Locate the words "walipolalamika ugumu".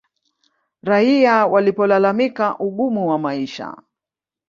1.47-3.07